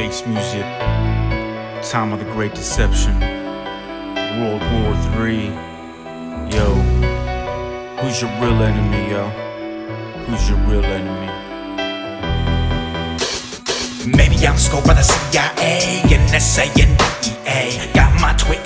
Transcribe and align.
Face 0.00 0.24
music. 0.26 0.64
Time 1.82 2.14
of 2.14 2.20
the 2.20 2.24
Great 2.32 2.54
Deception. 2.54 3.20
World 4.40 4.62
War 4.72 4.94
III. 5.28 5.48
Yo. 6.48 6.72
Who's 8.00 8.22
your 8.22 8.30
real 8.40 8.62
enemy, 8.62 9.10
yo? 9.10 9.28
Who's 10.24 10.48
your 10.48 10.56
real 10.60 10.82
enemy? 10.82 11.30
Maybe 14.16 14.36
I'm 14.46 14.56
scoped 14.56 14.86
by 14.86 14.94
the 14.94 15.02
CIA, 15.02 16.00
NSA, 16.06 16.64
and 16.82 16.96
DEA. 17.20 17.92
Got 17.92 18.18
my 18.22 18.32
twit 18.38 18.64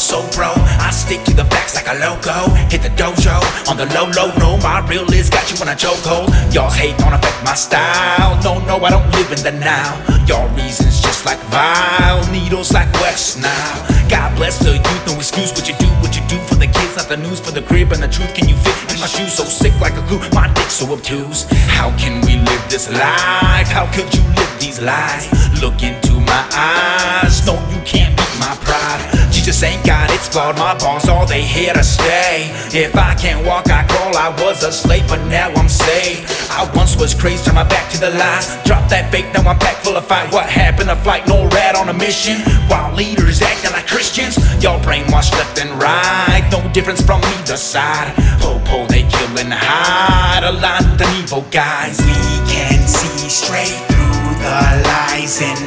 soul, 0.00 0.24
bro. 0.32 0.48
I 0.80 0.90
stick 0.90 1.22
to 1.28 1.34
the 1.36 1.44
facts 1.44 1.76
like 1.76 1.86
a 1.86 1.96
logo. 2.00 2.48
Hit 2.72 2.80
the 2.80 2.88
dojo 2.96 3.36
on 3.68 3.76
the 3.76 3.86
low, 3.92 4.08
low, 4.16 4.32
no. 4.40 4.56
My 4.64 4.80
real 4.88 5.04
is 5.12 5.28
got 5.28 5.44
you 5.52 5.60
in 5.60 5.68
a 5.68 5.76
chokehold. 5.76 6.32
Y'all's 6.54 6.74
hate 6.74 6.96
don't 6.98 7.12
affect 7.12 7.44
my 7.44 7.54
style. 7.54 8.40
No, 8.42 8.58
no, 8.64 8.82
I 8.82 8.90
don't 8.90 9.06
live 9.12 9.30
in 9.30 9.44
the 9.44 9.52
now. 9.60 10.00
Y'all 10.26 10.48
reasons 10.56 11.00
just 11.00 11.26
like 11.26 11.38
vile 11.52 12.24
needles 12.32 12.72
like 12.72 12.90
West 13.04 13.38
Nile. 13.42 13.80
God 14.08 14.34
bless 14.36 14.58
the 14.58 14.72
youth, 14.72 15.04
no 15.06 15.14
excuse 15.14 15.52
what 15.52 15.68
you 15.68 15.76
do, 15.76 15.86
what 16.00 16.16
you 16.16 16.24
do 16.26 16.38
for 16.48 16.56
the 16.56 16.66
kids, 16.66 16.96
not 16.96 17.08
the 17.08 17.18
news 17.18 17.38
for 17.38 17.52
the 17.52 17.62
crib 17.62 17.92
and 17.92 18.02
the 18.02 18.08
truth. 18.08 18.34
Can 18.34 18.48
you 18.48 18.56
fit 18.56 18.94
in 18.94 19.00
my 19.00 19.06
shoes? 19.06 19.34
So 19.34 19.44
sick 19.44 19.78
like 19.80 19.94
a 19.94 20.04
glue, 20.08 20.18
my 20.32 20.48
dick 20.54 20.70
so 20.70 20.90
obtuse. 20.92 21.44
How 21.68 21.94
can 21.98 22.24
we 22.24 22.40
live 22.40 22.64
this 22.70 22.90
life? 22.90 23.68
How 23.68 23.86
could 23.92 24.08
you 24.14 24.22
live 24.34 24.52
these 24.58 24.80
lies? 24.80 25.28
Look 25.60 25.82
into 25.82 26.18
my 26.20 26.42
eyes. 26.56 27.44
No, 27.46 27.54
you 27.70 27.80
can't 27.84 28.16
beat 28.16 28.34
my 28.40 28.56
pride. 28.64 29.19
Ain't 29.62 29.84
God, 29.84 30.08
it's 30.10 30.28
flawed. 30.28 30.56
My 30.56 30.72
bones, 30.78 31.08
all 31.08 31.26
they 31.26 31.42
here 31.42 31.74
to 31.74 31.84
stay. 31.84 32.48
If 32.72 32.96
I 32.96 33.14
can't 33.14 33.44
walk, 33.46 33.68
I 33.68 33.84
crawl. 33.84 34.16
I 34.16 34.30
was 34.42 34.62
a 34.62 34.72
slave, 34.72 35.06
but 35.06 35.22
now 35.28 35.50
I'm 35.52 35.68
saved. 35.68 36.24
I 36.50 36.70
once 36.74 36.96
was 36.96 37.12
crazy, 37.14 37.44
turn 37.44 37.56
my 37.56 37.64
back 37.64 37.90
to 37.92 38.00
the 38.00 38.10
lies. 38.10 38.56
Drop 38.64 38.88
that 38.88 39.12
fake, 39.12 39.26
now 39.34 39.44
I'm 39.50 39.58
back 39.58 39.76
full 39.84 39.96
of 39.96 40.06
fight. 40.06 40.32
What 40.32 40.48
happened 40.48 40.88
to 40.88 40.96
flight? 40.96 41.28
No 41.28 41.46
rat 41.48 41.76
on 41.76 41.90
a 41.90 41.92
mission. 41.92 42.40
While 42.68 42.94
leaders 42.94 43.42
acting 43.42 43.72
like 43.72 43.86
Christians, 43.86 44.38
y'all 44.62 44.80
brainwashed 44.80 45.32
left 45.32 45.60
and 45.60 45.70
right. 45.76 46.46
No 46.50 46.64
difference 46.72 47.02
from 47.02 47.20
either 47.36 47.56
side. 47.56 48.14
Popo, 48.40 48.86
they 48.86 49.02
kill 49.02 49.36
and 49.36 49.52
hide. 49.52 50.44
Aligned 50.44 50.88
with 50.92 51.02
an 51.02 51.22
evil 51.22 51.44
guys. 51.50 52.00
We 52.00 52.16
can 52.48 52.80
see 52.88 53.28
straight 53.28 53.76
through 53.92 54.40
the 54.40 54.60
lies 54.88 55.42
and 55.42 55.60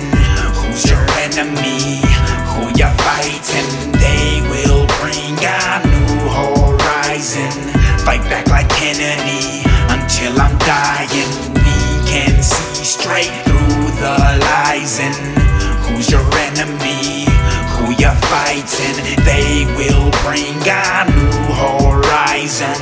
who's 0.57 0.89
your 0.89 1.05
enemy? 1.22 2.12
I'm. 10.94 11.30
We 11.58 11.77
can 12.05 12.44
see 12.44 12.86
straight 12.86 13.33
through 13.45 13.89
the 13.97 14.17
lies 14.45 15.00
and 15.00 15.16
who's 15.85 16.09
your 16.09 16.25
enemy? 16.47 17.25
Who 17.73 17.85
you're 17.97 18.19
fighting? 18.30 18.95
They 19.25 19.66
will 19.77 20.09
bring 20.22 20.53
a 20.69 21.05
new 21.09 21.41
horizon. 21.61 22.77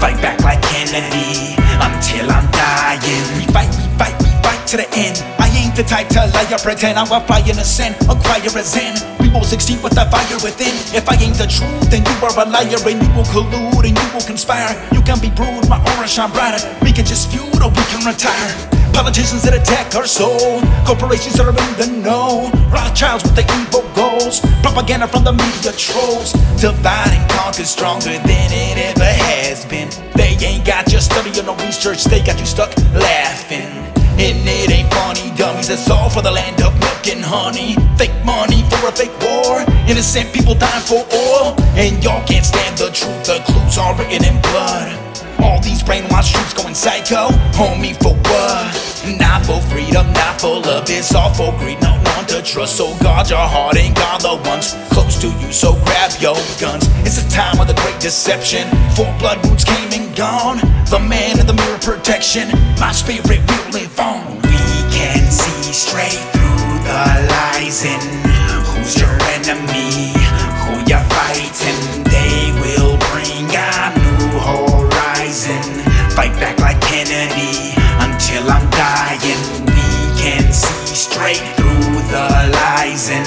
Fight 0.00 0.18
back 0.20 0.40
like 0.42 0.62
Kennedy 0.62 1.54
until 1.86 2.26
I'm 2.30 2.50
dying. 2.50 3.24
Fight, 3.54 3.72
fight, 3.98 4.16
fight 4.42 4.66
to 4.68 4.76
the 4.78 4.88
end. 4.94 5.41
The 5.72 5.82
type 5.82 6.08
to 6.12 6.28
lie 6.36 6.52
or 6.52 6.60
pretend 6.60 6.98
I'm 6.98 7.08
a 7.08 7.24
fly 7.24 7.40
in 7.48 7.56
a 7.56 7.64
sin, 7.64 7.96
acquire 8.04 8.44
a 8.44 8.60
sin. 8.60 8.92
We 9.16 9.32
will 9.32 9.40
succeed 9.40 9.82
with 9.82 9.96
the 9.96 10.04
fire 10.12 10.36
within. 10.44 10.76
If 10.92 11.08
I 11.08 11.16
ain't 11.16 11.40
the 11.40 11.48
truth, 11.48 11.88
then 11.88 12.04
you 12.04 12.16
are 12.20 12.36
a 12.36 12.44
liar 12.44 12.76
and 12.76 13.00
you 13.00 13.10
will 13.16 13.24
collude 13.32 13.80
and 13.80 13.96
you 13.96 14.08
will 14.12 14.20
conspire. 14.20 14.76
You 14.92 15.00
can 15.00 15.16
be 15.16 15.32
rude, 15.32 15.64
my 15.72 15.80
aura 15.96 16.04
shine 16.04 16.28
brighter. 16.36 16.60
We 16.84 16.92
can 16.92 17.08
just 17.08 17.32
feud 17.32 17.56
or 17.64 17.72
we 17.72 17.80
can 17.88 18.04
retire. 18.04 18.52
Politicians 18.92 19.48
that 19.48 19.56
attack 19.56 19.96
our 19.96 20.04
soul, 20.04 20.60
corporations 20.84 21.40
that 21.40 21.48
are 21.48 21.56
in 21.56 21.72
the 21.80 21.88
know, 22.04 22.52
Rothschilds 22.68 23.24
with 23.24 23.32
the 23.32 23.48
evil 23.64 23.88
goals, 23.96 24.44
propaganda 24.60 25.08
from 25.08 25.24
the 25.24 25.32
media 25.32 25.72
trolls. 25.72 26.36
Divide 26.60 27.16
and 27.16 27.24
conquer 27.32 27.64
stronger 27.64 28.12
than 28.12 28.48
it 28.52 28.76
ever 28.92 29.08
has 29.24 29.64
been. 29.64 29.88
They 30.20 30.36
ain't 30.44 30.68
got 30.68 30.92
your 30.92 31.00
study 31.00 31.32
or 31.40 31.48
no 31.48 31.56
research, 31.64 32.04
they 32.04 32.20
got 32.20 32.38
you 32.38 32.44
stuck 32.44 32.76
laughing. 32.92 33.81
And 34.20 34.44
it 34.46 34.70
ain't 34.70 34.92
funny, 34.92 35.32
dummies. 35.36 35.68
That's 35.68 35.88
all 35.90 36.10
for 36.10 36.22
the 36.22 36.30
land 36.30 36.60
of 36.62 36.78
milk 36.78 37.06
and 37.08 37.24
honey. 37.24 37.74
Fake 37.96 38.14
money 38.24 38.62
for 38.68 38.88
a 38.88 38.92
fake 38.92 39.14
war. 39.20 39.64
Innocent 39.88 40.32
people 40.32 40.54
dying 40.54 40.84
for 40.84 41.02
oil. 41.12 41.56
And 41.74 42.02
y'all 42.04 42.24
can't 42.26 42.44
stand 42.44 42.76
the 42.78 42.90
truth. 42.90 43.24
The 43.24 43.40
clues 43.46 43.78
are 43.78 43.96
written 43.96 44.24
in 44.24 44.40
blood. 44.42 44.98
All 45.42 45.60
these 45.60 45.82
brainwashed 45.82 46.34
troops 46.34 46.54
going 46.54 46.74
psycho. 46.74 47.28
Homie, 47.58 47.96
for 47.98 48.14
what? 48.30 48.92
Not 49.18 49.44
for 49.44 49.60
freedom, 49.72 50.06
not 50.12 50.40
for 50.40 50.60
love. 50.60 50.88
It's 50.88 51.14
all 51.14 51.34
for 51.34 51.50
greed. 51.58 51.80
No 51.82 51.98
one 52.14 52.26
to 52.26 52.42
trust. 52.42 52.76
So 52.76 52.94
guard 53.02 53.28
your 53.28 53.42
heart 53.42 53.76
and 53.76 53.94
guard 53.96 54.20
the 54.22 54.38
ones 54.48 54.76
close 54.94 55.18
to 55.20 55.28
you. 55.40 55.50
So 55.52 55.74
grab 55.82 56.12
your 56.20 56.36
guns. 56.60 56.86
It's 57.02 57.20
the 57.22 57.28
time 57.28 57.58
of 57.58 57.66
the 57.66 57.74
great 57.82 57.98
deception. 57.98 58.68
Four 58.94 59.10
blood 59.18 59.42
moons 59.44 59.64
came 59.64 59.90
and 59.90 60.14
gone. 60.14 60.58
The 60.86 61.00
man 61.00 61.40
in 61.40 61.46
the 61.46 61.54
mirror 61.54 61.78
protection. 61.78 62.48
My 62.78 62.92
spirit 62.92 63.26
will 63.26 63.61
until 78.42 78.54
I'm 78.54 78.70
dying. 78.70 79.66
We 79.66 80.20
can 80.20 80.52
see 80.52 80.94
straight 80.94 81.42
through 81.56 82.02
the 82.10 82.50
lies 82.52 83.10
and 83.10 83.26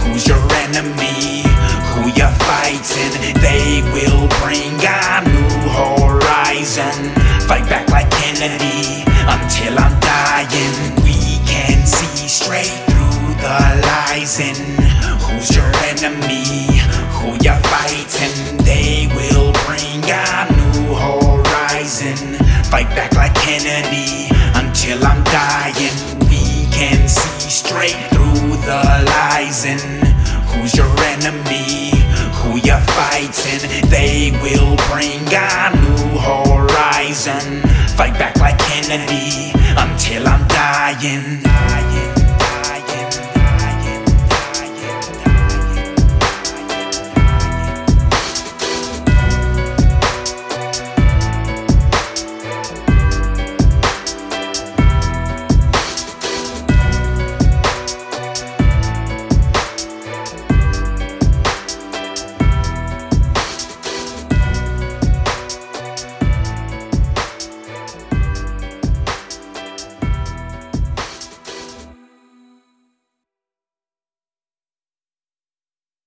who's 0.00 0.26
your 0.26 0.40
enemy? 0.64 1.44
Who 1.92 2.08
you 2.08 2.28
fighting? 2.48 3.12
They 3.40 3.82
will 3.92 4.28
bring 4.40 4.72
a 4.80 5.20
new 5.28 5.68
horizon. 5.68 7.12
Fight 7.46 7.68
back 7.68 7.88
like 7.90 8.10
Kennedy 8.10 9.04
until 9.28 9.78
I'm 9.78 9.98
dying. 10.00 10.74
We 11.04 11.38
can 11.46 11.86
see 11.86 12.28
straight 12.28 12.72
through 12.88 13.34
the 13.44 13.58
lies 13.84 14.40
and 14.40 14.56
who's 15.22 15.54
your 15.54 15.70
enemy? 15.92 16.44
Who 17.20 17.32
you 17.44 17.56
fighting? 17.68 18.56
They 18.64 19.08
will 19.14 19.52
bring 19.66 20.02
a 20.08 20.46
new 20.56 20.94
horizon. 20.94 22.16
Fight 22.70 22.88
back 22.96 23.14
like 23.14 23.34
Kennedy 23.34 24.37
until 24.88 25.06
I'm 25.06 25.22
dying. 25.24 26.18
We 26.30 26.66
can 26.72 27.08
see 27.08 27.50
straight 27.50 27.96
through 28.10 28.56
the 28.64 28.82
lies 29.04 29.66
and 29.66 29.80
who's 30.48 30.74
your 30.74 30.88
enemy? 31.04 31.90
Who 32.40 32.56
you 32.56 32.78
fighting? 32.96 33.90
They 33.90 34.30
will 34.42 34.76
bring 34.88 35.20
a 35.28 35.70
new 35.76 36.18
horizon. 36.18 37.60
Fight 37.96 38.14
back 38.18 38.36
like 38.36 38.58
Kennedy 38.58 39.52
until 39.76 40.26
I'm 40.26 40.48
dying. 40.48 42.07